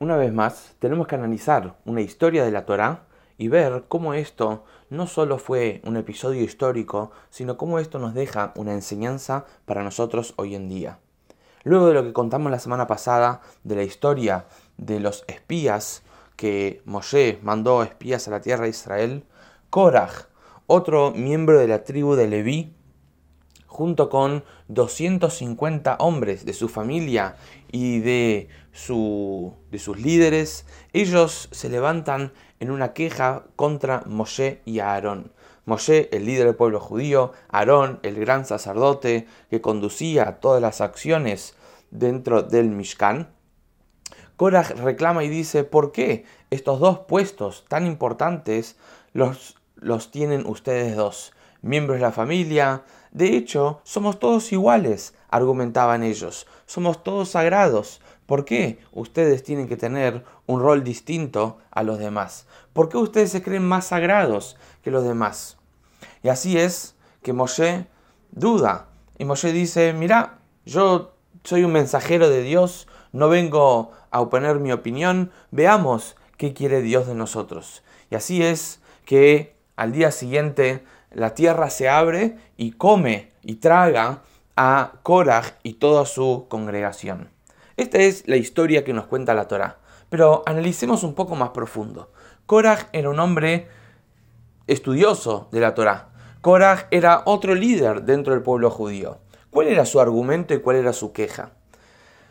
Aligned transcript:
Una 0.00 0.16
vez 0.16 0.32
más, 0.32 0.74
tenemos 0.80 1.06
que 1.06 1.14
analizar 1.14 1.76
una 1.84 2.00
historia 2.00 2.44
de 2.44 2.50
la 2.50 2.66
Torá 2.66 3.04
y 3.38 3.46
ver 3.46 3.84
cómo 3.86 4.12
esto 4.14 4.64
no 4.90 5.06
solo 5.06 5.38
fue 5.38 5.80
un 5.84 5.96
episodio 5.96 6.42
histórico, 6.42 7.12
sino 7.30 7.56
cómo 7.56 7.78
esto 7.78 8.00
nos 8.00 8.12
deja 8.12 8.52
una 8.56 8.72
enseñanza 8.72 9.44
para 9.64 9.84
nosotros 9.84 10.34
hoy 10.36 10.56
en 10.56 10.68
día. 10.68 10.98
Luego 11.62 11.86
de 11.86 11.94
lo 11.94 12.02
que 12.02 12.12
contamos 12.12 12.50
la 12.50 12.58
semana 12.58 12.88
pasada 12.88 13.40
de 13.62 13.76
la 13.76 13.84
historia 13.84 14.46
de 14.76 14.98
los 14.98 15.24
espías 15.28 16.02
que 16.36 16.82
Moshe 16.84 17.38
mandó 17.42 17.84
espías 17.84 18.26
a 18.26 18.32
la 18.32 18.40
tierra 18.40 18.64
de 18.64 18.70
Israel, 18.70 19.24
Korach, 19.70 20.26
otro 20.66 21.12
miembro 21.12 21.60
de 21.60 21.68
la 21.68 21.84
tribu 21.84 22.16
de 22.16 22.26
Leví, 22.26 22.74
junto 23.74 24.08
con 24.08 24.44
250 24.68 25.96
hombres 25.98 26.44
de 26.46 26.52
su 26.52 26.68
familia 26.68 27.34
y 27.72 27.98
de, 27.98 28.48
su, 28.70 29.52
de 29.72 29.80
sus 29.80 29.98
líderes, 29.98 30.64
ellos 30.92 31.48
se 31.50 31.68
levantan 31.68 32.32
en 32.60 32.70
una 32.70 32.92
queja 32.92 33.46
contra 33.56 34.04
Moshe 34.06 34.60
y 34.64 34.78
Aarón. 34.78 35.32
Moshe, 35.64 36.08
el 36.12 36.24
líder 36.24 36.46
del 36.46 36.54
pueblo 36.54 36.78
judío, 36.78 37.32
Aarón, 37.48 37.98
el 38.04 38.14
gran 38.14 38.46
sacerdote 38.46 39.26
que 39.50 39.60
conducía 39.60 40.38
todas 40.38 40.62
las 40.62 40.80
acciones 40.80 41.56
dentro 41.90 42.44
del 42.44 42.70
Mishkan. 42.70 43.34
Korah 44.36 44.62
reclama 44.62 45.24
y 45.24 45.28
dice, 45.28 45.64
¿por 45.64 45.90
qué 45.90 46.26
estos 46.50 46.78
dos 46.78 47.00
puestos 47.08 47.64
tan 47.66 47.88
importantes 47.88 48.76
los, 49.12 49.56
los 49.74 50.12
tienen 50.12 50.46
ustedes 50.46 50.94
dos? 50.94 51.33
Miembros 51.64 51.96
de 51.96 52.02
la 52.02 52.12
familia, 52.12 52.82
de 53.10 53.38
hecho, 53.38 53.80
somos 53.84 54.18
todos 54.18 54.52
iguales, 54.52 55.14
argumentaban 55.30 56.02
ellos, 56.02 56.46
somos 56.66 57.02
todos 57.02 57.30
sagrados. 57.30 58.02
¿Por 58.26 58.44
qué 58.44 58.80
ustedes 58.92 59.42
tienen 59.42 59.66
que 59.66 59.78
tener 59.78 60.24
un 60.44 60.60
rol 60.60 60.84
distinto 60.84 61.56
a 61.70 61.82
los 61.82 61.98
demás? 61.98 62.46
¿Por 62.74 62.90
qué 62.90 62.98
ustedes 62.98 63.30
se 63.30 63.42
creen 63.42 63.66
más 63.66 63.86
sagrados 63.86 64.58
que 64.82 64.90
los 64.90 65.04
demás? 65.04 65.56
Y 66.22 66.28
así 66.28 66.58
es 66.58 66.96
que 67.22 67.32
Moshe 67.32 67.86
duda. 68.30 68.88
Y 69.16 69.24
Moshe 69.24 69.50
dice, 69.50 69.94
mira, 69.94 70.40
yo 70.66 71.14
soy 71.44 71.64
un 71.64 71.72
mensajero 71.72 72.28
de 72.28 72.42
Dios, 72.42 72.88
no 73.12 73.30
vengo 73.30 73.92
a 74.10 74.20
oponer 74.20 74.60
mi 74.60 74.70
opinión, 74.70 75.32
veamos 75.50 76.16
qué 76.36 76.52
quiere 76.52 76.82
Dios 76.82 77.06
de 77.06 77.14
nosotros. 77.14 77.82
Y 78.10 78.16
así 78.16 78.42
es 78.42 78.80
que 79.06 79.56
al 79.76 79.92
día 79.92 80.10
siguiente 80.10 80.84
la 81.14 81.34
tierra 81.34 81.70
se 81.70 81.88
abre 81.88 82.36
y 82.56 82.72
come 82.72 83.32
y 83.42 83.56
traga 83.56 84.22
a 84.56 84.92
Korah 85.02 85.44
y 85.62 85.74
toda 85.74 86.06
su 86.06 86.46
congregación. 86.48 87.30
Esta 87.76 87.98
es 87.98 88.26
la 88.28 88.36
historia 88.36 88.84
que 88.84 88.92
nos 88.92 89.06
cuenta 89.06 89.34
la 89.34 89.48
Torá. 89.48 89.78
Pero 90.10 90.42
analicemos 90.46 91.02
un 91.02 91.14
poco 91.14 91.34
más 91.34 91.50
profundo. 91.50 92.12
Korah 92.46 92.88
era 92.92 93.10
un 93.10 93.18
hombre 93.18 93.68
estudioso 94.66 95.48
de 95.50 95.60
la 95.60 95.74
Torá. 95.74 96.10
Korah 96.40 96.86
era 96.90 97.22
otro 97.24 97.54
líder 97.54 98.02
dentro 98.02 98.32
del 98.32 98.42
pueblo 98.42 98.70
judío. 98.70 99.18
¿Cuál 99.50 99.68
era 99.68 99.86
su 99.86 100.00
argumento 100.00 100.54
y 100.54 100.60
cuál 100.60 100.76
era 100.76 100.92
su 100.92 101.12
queja? 101.12 101.52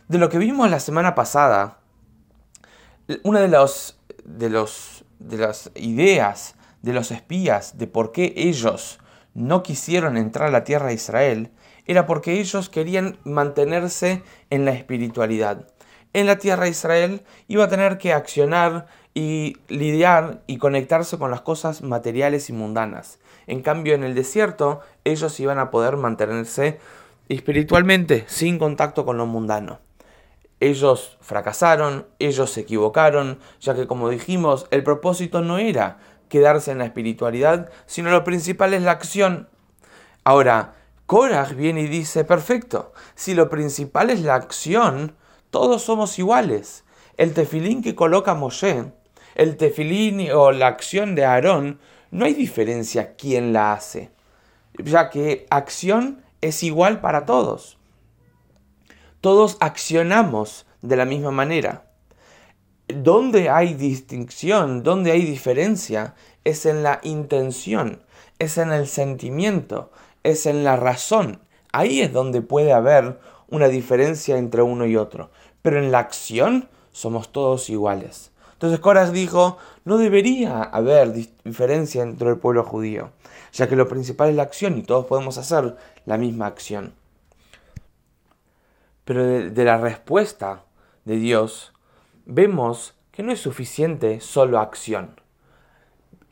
De 0.08 0.18
lo 0.18 0.30
que 0.30 0.38
vimos 0.38 0.70
la 0.70 0.80
semana 0.80 1.16
pasada, 1.16 1.80
una 3.24 3.40
de, 3.40 3.48
de, 4.24 4.68
de 5.20 5.38
las 5.38 5.72
ideas 5.76 6.56
de 6.84 6.94
los 6.94 7.10
espías 7.10 7.80
de 7.80 7.88
por 7.88 8.12
qué 8.12 8.34
ellos 8.36 9.00
no 9.34 9.64
quisieron 9.64 10.16
entrar 10.18 10.50
a 10.50 10.52
la 10.52 10.64
tierra 10.64 10.88
de 10.88 10.94
Israel 10.94 11.50
era 11.86 12.06
porque 12.06 12.40
ellos 12.40 12.70
querían 12.70 13.18
mantenerse 13.24 14.22
en 14.50 14.66
la 14.66 14.72
espiritualidad. 14.72 15.68
En 16.14 16.28
la 16.28 16.38
tierra 16.38 16.66
de 16.66 16.70
Israel 16.70 17.24
iba 17.48 17.64
a 17.64 17.70
tener 17.70 17.98
que 17.98 18.14
accionar 18.14 18.86
y 19.16 19.58
lidiar 19.68 20.42
y 20.46 20.58
conectarse 20.58 21.18
con 21.18 21.32
las 21.32 21.42
cosas 21.42 21.82
materiales 21.82 22.50
y 22.50 22.54
mundanas. 22.54 23.20
En 23.48 23.62
cambio, 23.62 23.96
en 23.96 24.04
el 24.04 24.16
desierto, 24.16 24.82
ellos 25.04 25.40
iban 25.40 25.60
a 25.60 25.72
poder 25.72 25.98
mantenerse 25.98 26.80
espiritualmente 27.30 28.26
sin 28.28 28.60
contacto 28.60 29.06
con 29.06 29.18
lo 29.18 29.26
mundano. 29.26 29.80
Ellos 30.60 31.18
fracasaron, 31.20 32.08
ellos 32.20 32.52
se 32.52 32.62
equivocaron, 32.62 33.40
ya 33.60 33.76
que 33.76 33.88
como 33.88 34.10
dijimos, 34.10 34.68
el 34.72 34.84
propósito 34.84 35.42
no 35.42 35.58
era 35.58 35.98
quedarse 36.34 36.72
en 36.72 36.80
la 36.80 36.86
espiritualidad, 36.86 37.70
sino 37.86 38.10
lo 38.10 38.24
principal 38.24 38.74
es 38.74 38.82
la 38.82 38.90
acción. 38.90 39.50
Ahora, 40.24 40.74
Korah 41.06 41.44
viene 41.56 41.82
y 41.82 41.88
dice, 41.88 42.24
perfecto, 42.24 42.92
si 43.14 43.36
lo 43.36 43.52
principal 43.52 44.10
es 44.10 44.22
la 44.22 44.34
acción, 44.34 45.16
todos 45.52 45.84
somos 45.84 46.18
iguales. 46.18 46.86
El 47.18 47.36
tefilín 47.36 47.84
que 47.84 47.94
coloca 47.94 48.34
Moshe, 48.34 48.92
el 49.36 49.58
tefilín 49.58 50.32
o 50.32 50.52
la 50.52 50.66
acción 50.66 51.14
de 51.14 51.24
Aarón, 51.24 51.80
no 52.10 52.26
hay 52.26 52.34
diferencia 52.34 53.16
quién 53.16 53.54
la 53.54 53.74
hace, 53.74 54.10
ya 54.84 55.12
que 55.12 55.46
acción 55.52 56.24
es 56.42 56.64
igual 56.64 57.00
para 57.00 57.28
todos. 57.28 57.78
Todos 59.22 59.58
accionamos 59.60 60.66
de 60.82 60.96
la 60.96 61.06
misma 61.06 61.30
manera. 61.30 61.93
Donde 63.02 63.50
hay 63.50 63.74
distinción, 63.74 64.84
donde 64.84 65.12
hay 65.12 65.26
diferencia, 65.26 66.16
es 66.44 66.66
en 66.66 66.84
la 66.84 67.00
intención, 67.04 68.04
es 68.40 68.58
en 68.58 68.72
el 68.72 68.88
sentimiento, 68.88 69.92
es 70.24 70.46
en 70.46 70.64
la 70.64 70.76
razón. 70.76 71.40
Ahí 71.72 72.02
es 72.02 72.12
donde 72.14 72.42
puede 72.42 72.74
haber 72.74 73.20
una 73.50 73.68
diferencia 73.68 74.38
entre 74.38 74.62
uno 74.62 74.86
y 74.86 74.96
otro. 74.96 75.32
Pero 75.62 75.80
en 75.80 75.92
la 75.92 76.00
acción 76.00 76.70
somos 76.92 77.32
todos 77.32 77.70
iguales. 77.70 78.32
Entonces 78.54 78.80
Coras 78.80 79.12
dijo, 79.12 79.58
no 79.84 79.98
debería 79.98 80.62
haber 80.62 81.14
diferencia 81.14 82.04
entre 82.04 82.30
el 82.30 82.38
pueblo 82.38 82.64
judío, 82.64 83.12
ya 83.52 83.68
que 83.68 83.76
lo 83.76 83.88
principal 83.88 84.30
es 84.30 84.36
la 84.36 84.44
acción 84.44 84.78
y 84.78 84.84
todos 84.84 85.06
podemos 85.06 85.38
hacer 85.38 85.76
la 86.06 86.18
misma 86.18 86.48
acción. 86.48 86.94
Pero 89.04 89.26
de 89.26 89.66
la 89.66 89.78
respuesta 89.78 90.64
de 91.04 91.18
Dios 91.18 91.74
vemos 92.26 92.96
que 93.12 93.24
no 93.24 93.32
es 93.32 93.40
suficiente 93.40 94.20
solo 94.20 94.60
acción. 94.60 95.22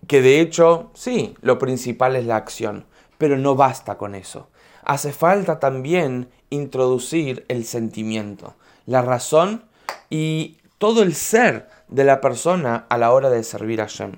Que 0.08 0.22
de 0.22 0.42
hecho, 0.42 0.92
sí, 0.94 1.36
lo 1.42 1.60
principal 1.60 2.16
es 2.16 2.26
la 2.26 2.36
acción, 2.36 2.86
pero 3.18 3.38
no 3.38 3.56
basta 3.56 3.98
con 3.98 4.16
eso. 4.16 4.50
Hace 4.84 5.14
falta 5.14 5.60
también 5.60 6.30
introducir 6.50 7.46
el 7.48 7.66
sentimiento, 7.66 8.56
la 8.86 9.02
razón 9.02 9.66
y 10.10 10.58
todo 10.80 11.04
el 11.04 11.14
ser 11.14 11.70
de 11.88 12.04
la 12.04 12.20
persona 12.20 12.88
a 12.90 12.98
la 12.98 13.12
hora 13.12 13.30
de 13.30 13.44
servir 13.44 13.82
a 13.82 13.88
Shem. 13.88 14.14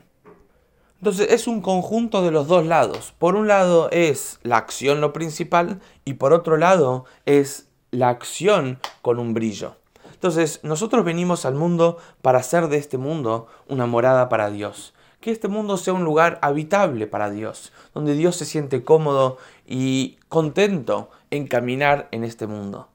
Entonces 0.99 1.31
es 1.31 1.47
un 1.47 1.59
conjunto 1.59 2.21
de 2.21 2.31
los 2.31 2.47
dos 2.47 2.65
lados. 2.65 3.13
Por 3.19 3.35
un 3.35 3.49
lado 3.49 3.89
es 3.91 4.39
la 4.43 4.55
acción 4.55 5.01
lo 5.01 5.11
principal 5.11 5.81
y 6.05 6.13
por 6.13 6.31
otro 6.31 6.55
lado 6.55 7.03
es 7.25 7.67
la 7.91 8.07
acción 8.07 8.79
con 9.01 9.19
un 9.19 9.33
brillo. 9.33 9.75
Entonces, 10.23 10.61
nosotros 10.63 11.03
venimos 11.03 11.43
al 11.43 11.53
mundo 11.53 11.97
para 12.21 12.39
hacer 12.39 12.69
de 12.69 12.77
este 12.77 12.97
mundo 12.97 13.47
una 13.67 13.87
morada 13.87 14.29
para 14.29 14.49
Dios. 14.49 14.93
Que 15.19 15.31
este 15.31 15.49
mundo 15.49 15.75
sea 15.75 15.91
un 15.91 16.05
lugar 16.05 16.39
habitable 16.41 17.07
para 17.07 17.29
Dios, 17.29 17.73
donde 17.93 18.13
Dios 18.13 18.37
se 18.37 18.45
siente 18.45 18.85
cómodo 18.85 19.35
y 19.67 20.17
contento 20.29 21.09
en 21.29 21.45
caminar 21.45 22.07
en 22.11 22.23
este 22.23 22.47
mundo. 22.47 22.87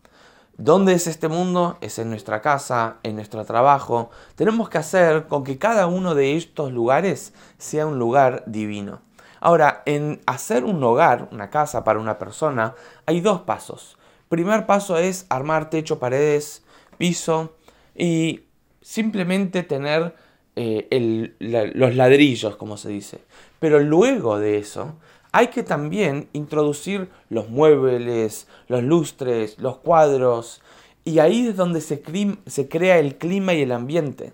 ¿Dónde 0.56 0.94
es 0.94 1.06
este 1.06 1.28
mundo? 1.28 1.76
Es 1.82 1.98
en 1.98 2.08
nuestra 2.08 2.40
casa, 2.40 2.96
en 3.02 3.16
nuestro 3.16 3.44
trabajo. 3.44 4.08
Tenemos 4.34 4.70
que 4.70 4.78
hacer 4.78 5.26
con 5.26 5.44
que 5.44 5.58
cada 5.58 5.86
uno 5.86 6.14
de 6.14 6.34
estos 6.34 6.72
lugares 6.72 7.34
sea 7.58 7.86
un 7.86 7.98
lugar 7.98 8.42
divino. 8.46 9.02
Ahora, 9.38 9.82
en 9.84 10.22
hacer 10.24 10.64
un 10.64 10.82
hogar, 10.82 11.28
una 11.30 11.50
casa 11.50 11.84
para 11.84 12.00
una 12.00 12.18
persona, 12.18 12.74
hay 13.04 13.20
dos 13.20 13.42
pasos. 13.42 13.98
Primer 14.30 14.64
paso 14.64 14.96
es 14.96 15.26
armar 15.28 15.68
techo, 15.68 15.98
paredes, 15.98 16.62
piso 16.98 17.56
y 17.96 18.42
simplemente 18.82 19.62
tener 19.62 20.14
eh, 20.56 21.32
los 21.38 21.94
ladrillos, 21.94 22.56
como 22.56 22.76
se 22.76 22.88
dice. 22.88 23.20
Pero 23.60 23.80
luego 23.80 24.38
de 24.38 24.58
eso, 24.58 24.96
hay 25.32 25.48
que 25.48 25.62
también 25.62 26.28
introducir 26.32 27.08
los 27.28 27.48
muebles, 27.48 28.48
los 28.66 28.82
lustres, 28.82 29.58
los 29.58 29.78
cuadros, 29.78 30.60
y 31.04 31.20
ahí 31.20 31.48
es 31.48 31.56
donde 31.56 31.80
se, 31.80 32.02
se 32.46 32.68
crea 32.68 32.98
el 32.98 33.16
clima 33.16 33.54
y 33.54 33.62
el 33.62 33.72
ambiente. 33.72 34.32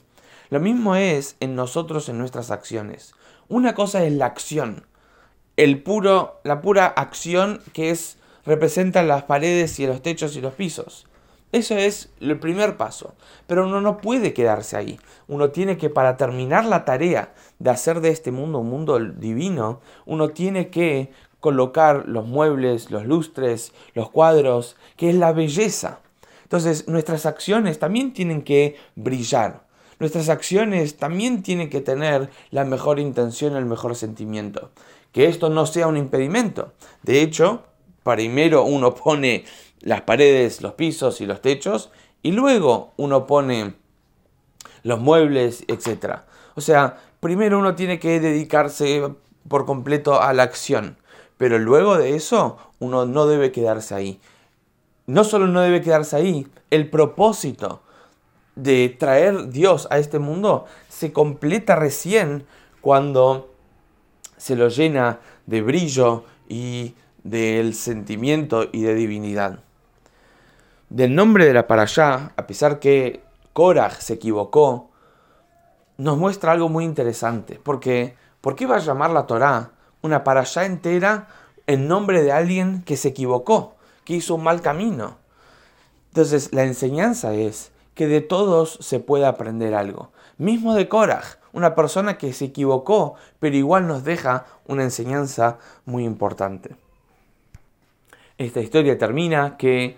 Lo 0.50 0.60
mismo 0.60 0.96
es 0.96 1.36
en 1.40 1.54
nosotros, 1.54 2.08
en 2.08 2.18
nuestras 2.18 2.50
acciones. 2.50 3.14
Una 3.48 3.74
cosa 3.74 4.04
es 4.04 4.12
la 4.12 4.26
acción, 4.26 4.86
el 5.56 5.82
puro, 5.82 6.40
la 6.44 6.60
pura 6.60 6.86
acción 6.86 7.60
que 7.72 7.90
es 7.90 8.18
representa 8.44 9.02
las 9.02 9.24
paredes 9.24 9.78
y 9.78 9.86
los 9.86 10.02
techos 10.02 10.36
y 10.36 10.40
los 10.40 10.54
pisos. 10.54 11.06
Eso 11.54 11.76
es 11.76 12.08
el 12.18 12.36
primer 12.40 12.76
paso. 12.76 13.14
Pero 13.46 13.68
uno 13.68 13.80
no 13.80 13.98
puede 13.98 14.32
quedarse 14.32 14.76
ahí. 14.76 14.98
Uno 15.28 15.50
tiene 15.50 15.76
que, 15.76 15.88
para 15.88 16.16
terminar 16.16 16.64
la 16.64 16.84
tarea 16.84 17.32
de 17.60 17.70
hacer 17.70 18.00
de 18.00 18.08
este 18.08 18.32
mundo 18.32 18.58
un 18.58 18.70
mundo 18.70 18.98
divino, 18.98 19.80
uno 20.04 20.30
tiene 20.30 20.70
que 20.70 21.12
colocar 21.38 22.08
los 22.08 22.26
muebles, 22.26 22.90
los 22.90 23.06
lustres, 23.06 23.72
los 23.94 24.10
cuadros, 24.10 24.74
que 24.96 25.10
es 25.10 25.14
la 25.14 25.32
belleza. 25.32 26.00
Entonces 26.42 26.88
nuestras 26.88 27.24
acciones 27.24 27.78
también 27.78 28.12
tienen 28.12 28.42
que 28.42 28.74
brillar. 28.96 29.62
nuestras 30.00 30.30
acciones 30.30 30.96
también 30.96 31.44
tienen 31.44 31.70
que 31.70 31.80
tener 31.80 32.30
la 32.50 32.64
mejor 32.64 32.98
intención, 32.98 33.54
el 33.54 33.64
mejor 33.64 33.94
sentimiento. 33.94 34.70
Que 35.12 35.26
esto 35.26 35.50
no 35.50 35.66
sea 35.66 35.86
un 35.86 35.96
impedimento. 35.96 36.72
De 37.04 37.22
hecho, 37.22 37.62
primero 38.02 38.64
uno 38.64 38.92
pone 38.92 39.44
las 39.84 40.00
paredes, 40.00 40.62
los 40.62 40.72
pisos 40.72 41.20
y 41.20 41.26
los 41.26 41.42
techos 41.42 41.90
y 42.22 42.32
luego 42.32 42.94
uno 42.96 43.26
pone 43.26 43.74
los 44.82 44.98
muebles, 44.98 45.64
etc. 45.68 46.20
O 46.54 46.62
sea, 46.62 46.96
primero 47.20 47.58
uno 47.58 47.74
tiene 47.74 47.98
que 47.98 48.18
dedicarse 48.18 49.02
por 49.46 49.66
completo 49.66 50.20
a 50.20 50.32
la 50.32 50.42
acción, 50.42 50.96
pero 51.36 51.58
luego 51.58 51.98
de 51.98 52.16
eso 52.16 52.56
uno 52.78 53.04
no 53.04 53.26
debe 53.26 53.52
quedarse 53.52 53.94
ahí. 53.94 54.20
No 55.06 55.22
solo 55.22 55.46
no 55.48 55.60
debe 55.60 55.82
quedarse 55.82 56.16
ahí, 56.16 56.48
el 56.70 56.88
propósito 56.88 57.82
de 58.56 58.88
traer 58.88 59.50
Dios 59.50 59.86
a 59.90 59.98
este 59.98 60.18
mundo 60.18 60.64
se 60.88 61.12
completa 61.12 61.76
recién 61.76 62.46
cuando 62.80 63.52
se 64.38 64.56
lo 64.56 64.68
llena 64.68 65.20
de 65.44 65.60
brillo 65.60 66.24
y 66.48 66.94
del 67.22 67.74
sentimiento 67.74 68.68
y 68.72 68.82
de 68.82 68.94
divinidad. 68.94 69.63
Del 70.94 71.16
nombre 71.16 71.44
de 71.44 71.52
la 71.52 71.66
allá, 71.68 72.30
a 72.36 72.46
pesar 72.46 72.78
que 72.78 73.20
Korah 73.52 73.90
se 73.90 74.12
equivocó, 74.14 74.90
nos 75.96 76.16
muestra 76.16 76.52
algo 76.52 76.68
muy 76.68 76.84
interesante, 76.84 77.58
porque 77.60 78.14
¿por 78.40 78.54
qué 78.54 78.66
va 78.66 78.76
a 78.76 78.78
llamar 78.78 79.10
la 79.10 79.26
Torá 79.26 79.72
una 80.02 80.22
allá 80.24 80.64
entera 80.64 81.26
en 81.66 81.88
nombre 81.88 82.22
de 82.22 82.30
alguien 82.30 82.84
que 82.84 82.96
se 82.96 83.08
equivocó, 83.08 83.74
que 84.04 84.14
hizo 84.14 84.36
un 84.36 84.44
mal 84.44 84.60
camino? 84.60 85.16
Entonces, 86.10 86.52
la 86.52 86.62
enseñanza 86.62 87.34
es 87.34 87.72
que 87.96 88.06
de 88.06 88.20
todos 88.20 88.78
se 88.80 89.00
puede 89.00 89.26
aprender 89.26 89.74
algo. 89.74 90.12
Mismo 90.38 90.74
de 90.74 90.88
Korah, 90.88 91.24
una 91.52 91.74
persona 91.74 92.18
que 92.18 92.32
se 92.32 92.44
equivocó, 92.44 93.16
pero 93.40 93.56
igual 93.56 93.88
nos 93.88 94.04
deja 94.04 94.46
una 94.68 94.84
enseñanza 94.84 95.58
muy 95.86 96.04
importante. 96.04 96.76
Esta 98.38 98.60
historia 98.60 98.96
termina 98.96 99.56
que 99.56 99.96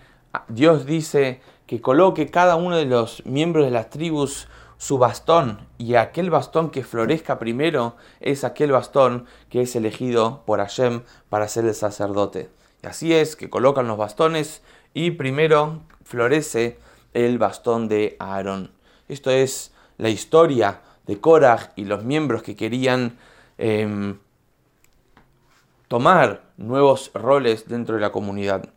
Dios 0.49 0.87
dice 0.87 1.41
que 1.67 1.81
coloque 1.81 2.31
cada 2.31 2.57
uno 2.57 2.77
de 2.77 2.85
los 2.85 3.25
miembros 3.25 3.65
de 3.65 3.71
las 3.71 3.91
tribus 3.91 4.49
su 4.79 4.99
bastón 4.99 5.67
y 5.79 5.95
aquel 5.95 6.31
bastón 6.31 6.71
que 6.71 6.85
florezca 6.85 7.39
primero 7.39 7.97
es 8.21 8.45
aquel 8.45 8.73
bastón 8.73 9.27
que 9.49 9.63
es 9.63 9.75
elegido 9.75 10.43
por 10.45 10.59
Hashem 10.59 11.03
para 11.29 11.49
ser 11.49 11.65
el 11.65 11.75
sacerdote. 11.75 12.51
Y 12.83 12.87
así 12.87 13.15
es 13.15 13.37
que 13.37 13.51
colocan 13.51 13.89
los 13.89 13.97
bastones 13.97 14.63
y 14.93 15.13
primero 15.13 15.81
florece 16.05 16.79
el 17.15 17.39
bastón 17.39 17.89
de 17.89 18.17
Aarón. 18.19 18.73
Esto 19.09 19.31
es 19.31 19.73
la 19.97 20.11
historia 20.11 20.83
de 21.07 21.21
Korah 21.21 21.73
y 21.77 21.85
los 21.85 22.05
miembros 22.05 22.43
que 22.43 22.57
querían 22.57 23.19
em, 23.59 24.19
tomar 25.89 26.43
nuevos 26.57 27.11
roles 27.15 27.69
dentro 27.69 27.95
de 27.95 28.03
la 28.03 28.13
comunidad. 28.13 28.69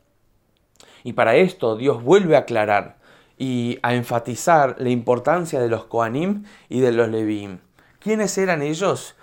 Y 1.03 1.13
para 1.13 1.35
esto 1.35 1.75
Dios 1.75 2.03
vuelve 2.03 2.35
a 2.35 2.39
aclarar 2.39 2.97
y 3.37 3.79
a 3.81 3.95
enfatizar 3.95 4.75
la 4.79 4.89
importancia 4.89 5.59
de 5.59 5.69
los 5.69 5.85
Koanim 5.85 6.43
y 6.67 6.81
de 6.81 6.91
los 6.91 7.09
Levíim. 7.09 7.59
¿Quiénes 7.99 8.37
eran 8.37 8.61
ellos? 8.61 9.15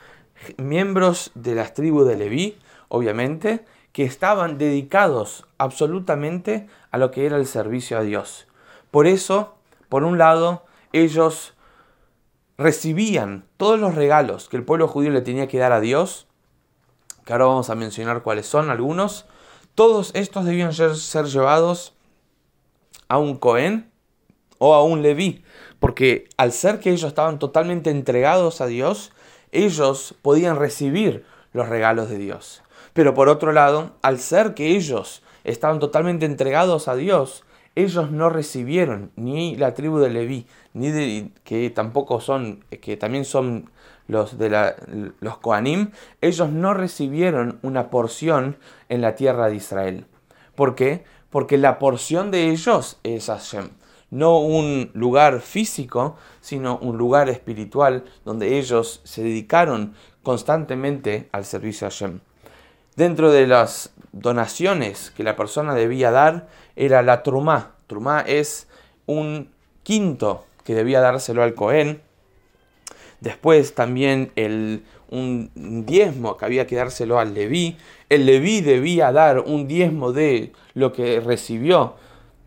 Miembros 0.56 1.30
de 1.34 1.54
las 1.54 1.74
tribus 1.74 2.06
de 2.06 2.16
Leví, 2.16 2.58
obviamente, 2.88 3.64
que 3.92 4.04
estaban 4.04 4.58
dedicados 4.58 5.46
absolutamente 5.58 6.66
a 6.90 6.98
lo 6.98 7.10
que 7.10 7.26
era 7.26 7.36
el 7.36 7.46
servicio 7.46 7.98
a 7.98 8.02
Dios. 8.02 8.46
Por 8.90 9.06
eso, 9.06 9.54
por 9.88 10.04
un 10.04 10.18
lado, 10.18 10.64
ellos 10.92 11.54
recibían 12.58 13.44
todos 13.56 13.78
los 13.78 13.94
regalos 13.94 14.48
que 14.48 14.56
el 14.56 14.64
pueblo 14.64 14.88
judío 14.88 15.10
le 15.10 15.20
tenía 15.20 15.48
que 15.48 15.58
dar 15.58 15.72
a 15.72 15.80
Dios, 15.80 16.26
que 17.24 17.32
ahora 17.32 17.46
vamos 17.46 17.70
a 17.70 17.74
mencionar 17.74 18.22
cuáles 18.22 18.46
son 18.46 18.70
algunos, 18.70 19.26
todos 19.76 20.10
estos 20.14 20.46
debían 20.46 20.72
ser, 20.72 21.26
llevados 21.26 21.94
a 23.08 23.18
un 23.18 23.36
Cohen 23.36 23.90
o 24.58 24.74
a 24.74 24.82
un 24.82 25.02
Leví, 25.02 25.44
porque 25.78 26.28
al 26.38 26.50
ser 26.50 26.80
que 26.80 26.90
ellos 26.90 27.08
estaban 27.08 27.38
totalmente 27.38 27.90
entregados 27.90 28.62
a 28.62 28.66
Dios, 28.66 29.12
ellos 29.52 30.14
podían 30.22 30.56
recibir 30.56 31.26
los 31.52 31.68
regalos 31.68 32.08
de 32.08 32.16
Dios. 32.16 32.62
Pero 32.94 33.12
por 33.12 33.28
otro 33.28 33.52
lado, 33.52 33.92
al 34.00 34.18
ser 34.18 34.54
que 34.54 34.74
ellos 34.74 35.22
estaban 35.44 35.78
totalmente 35.78 36.24
entregados 36.24 36.88
a 36.88 36.96
Dios, 36.96 37.44
ellos 37.74 38.10
no 38.10 38.30
recibieron 38.30 39.12
ni 39.14 39.56
la 39.56 39.74
tribu 39.74 39.98
de 39.98 40.08
Leví, 40.08 40.46
ni 40.72 40.90
de, 40.90 41.30
que 41.44 41.68
tampoco 41.68 42.22
son, 42.22 42.64
que 42.80 42.96
también 42.96 43.26
son 43.26 43.70
los 44.08 44.38
de 44.38 44.50
la, 44.50 44.76
los 45.20 45.38
Koanim, 45.38 45.90
ellos 46.20 46.50
no 46.50 46.74
recibieron 46.74 47.58
una 47.62 47.90
porción 47.90 48.56
en 48.88 49.00
la 49.00 49.14
tierra 49.14 49.48
de 49.48 49.56
Israel. 49.56 50.06
¿Por 50.54 50.74
qué? 50.74 51.04
Porque 51.30 51.58
la 51.58 51.78
porción 51.78 52.30
de 52.30 52.50
ellos 52.50 52.98
es 53.02 53.26
Hashem. 53.26 53.70
No 54.10 54.38
un 54.38 54.90
lugar 54.94 55.40
físico, 55.40 56.16
sino 56.40 56.78
un 56.78 56.96
lugar 56.96 57.28
espiritual 57.28 58.04
donde 58.24 58.58
ellos 58.58 59.00
se 59.04 59.22
dedicaron 59.22 59.94
constantemente 60.22 61.28
al 61.32 61.44
servicio 61.44 61.86
a 61.86 61.90
Hashem. 61.90 62.20
Dentro 62.94 63.30
de 63.30 63.46
las 63.46 63.92
donaciones 64.12 65.10
que 65.10 65.22
la 65.22 65.36
persona 65.36 65.74
debía 65.74 66.10
dar 66.10 66.48
era 66.76 67.02
la 67.02 67.22
trumá. 67.22 67.72
Trumá 67.86 68.20
es 68.20 68.68
un 69.04 69.50
quinto 69.82 70.46
que 70.64 70.74
debía 70.74 71.00
dárselo 71.00 71.42
al 71.42 71.54
Cohen. 71.54 72.00
Después 73.26 73.74
también 73.74 74.30
el, 74.36 74.84
un 75.10 75.50
diezmo 75.84 76.36
que 76.36 76.44
había 76.44 76.64
que 76.68 76.76
dárselo 76.76 77.18
al 77.18 77.34
Leví. 77.34 77.76
El 78.08 78.24
Leví 78.24 78.60
debía 78.60 79.10
dar 79.10 79.40
un 79.40 79.66
diezmo 79.66 80.12
de 80.12 80.52
lo 80.74 80.92
que 80.92 81.18
recibió 81.18 81.96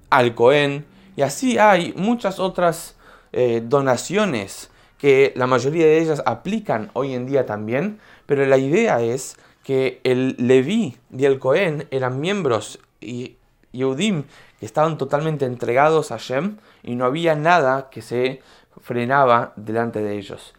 al 0.09 0.33
Cohen. 0.35 0.85
Y 1.17 1.23
así 1.23 1.57
hay 1.57 1.93
muchas 1.97 2.39
otras 2.39 2.95
eh, 3.33 3.61
donaciones 3.61 4.71
que 4.97 5.33
la 5.35 5.47
mayoría 5.47 5.85
de 5.85 5.99
ellas 5.99 6.23
aplican 6.25 6.91
hoy 6.93 7.13
en 7.13 7.25
día 7.25 7.45
también. 7.45 7.99
Pero 8.25 8.45
la 8.45 8.57
idea 8.57 9.01
es 9.01 9.35
que 9.65 9.99
el 10.05 10.37
Leví 10.37 10.95
y 11.11 11.25
el 11.25 11.39
Cohen 11.39 11.89
eran 11.91 12.21
miembros 12.21 12.79
y 13.01 13.35
Yehudim 13.73 14.23
que 14.61 14.65
estaban 14.65 14.97
totalmente 14.97 15.43
entregados 15.43 16.13
a 16.13 16.17
Shem 16.19 16.55
y 16.83 16.95
no 16.95 17.03
había 17.03 17.35
nada 17.35 17.89
que 17.89 18.01
se 18.01 18.41
frenaba 18.81 19.51
delante 19.57 20.01
de 20.01 20.17
ellos. 20.17 20.53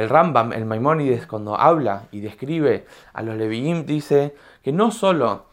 El 0.00 0.08
Rambam, 0.08 0.54
el 0.54 0.64
Maimónides, 0.64 1.26
cuando 1.26 1.60
habla 1.60 2.08
y 2.10 2.20
describe 2.20 2.86
a 3.12 3.22
los 3.22 3.36
Leviim, 3.36 3.84
dice 3.84 4.34
que 4.62 4.72
no 4.72 4.90
solo 4.92 5.44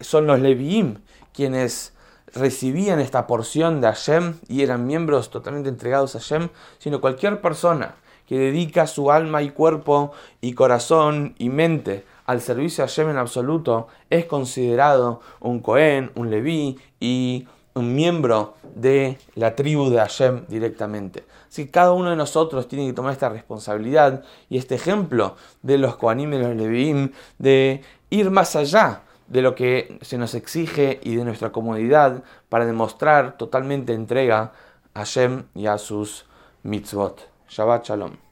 son 0.00 0.26
los 0.26 0.40
Leviim 0.40 1.00
quienes 1.34 1.92
recibían 2.34 3.00
esta 3.00 3.26
porción 3.26 3.82
de 3.82 3.88
Hashem 3.88 4.36
y 4.48 4.62
eran 4.62 4.86
miembros 4.86 5.28
totalmente 5.28 5.68
entregados 5.68 6.16
a 6.16 6.20
Hashem, 6.20 6.48
sino 6.78 7.02
cualquier 7.02 7.42
persona 7.42 7.96
que 8.26 8.38
dedica 8.38 8.86
su 8.86 9.12
alma 9.12 9.42
y 9.42 9.50
cuerpo 9.50 10.12
y 10.40 10.54
corazón 10.54 11.34
y 11.36 11.50
mente 11.50 12.06
al 12.24 12.40
servicio 12.40 12.84
a 12.84 12.86
Hashem 12.86 13.10
en 13.10 13.18
absoluto, 13.18 13.88
es 14.08 14.24
considerado 14.24 15.20
un 15.40 15.60
Cohen, 15.60 16.12
un 16.14 16.30
Leví 16.30 16.78
y 16.98 17.46
un 17.74 17.94
miembro 17.94 18.54
de 18.74 19.18
la 19.34 19.54
tribu 19.54 19.90
de 19.90 19.98
Hashem 19.98 20.44
directamente. 20.48 21.24
Así 21.48 21.66
que 21.66 21.70
cada 21.70 21.92
uno 21.92 22.10
de 22.10 22.16
nosotros 22.16 22.68
tiene 22.68 22.86
que 22.86 22.92
tomar 22.92 23.12
esta 23.12 23.28
responsabilidad 23.28 24.22
y 24.48 24.58
este 24.58 24.74
ejemplo 24.74 25.36
de 25.62 25.78
los 25.78 25.96
Kohanim 25.96 26.32
y 26.32 26.38
los 26.38 26.56
Leviim 26.56 27.12
de 27.38 27.82
ir 28.10 28.30
más 28.30 28.56
allá 28.56 29.02
de 29.28 29.42
lo 29.42 29.54
que 29.54 29.98
se 30.02 30.18
nos 30.18 30.34
exige 30.34 31.00
y 31.02 31.16
de 31.16 31.24
nuestra 31.24 31.52
comodidad 31.52 32.22
para 32.48 32.66
demostrar 32.66 33.36
totalmente 33.38 33.94
entrega 33.94 34.52
a 34.94 35.00
Hashem 35.00 35.44
y 35.54 35.66
a 35.66 35.78
sus 35.78 36.26
mitzvot. 36.62 37.28
Shabbat 37.48 37.86
Shalom. 37.86 38.31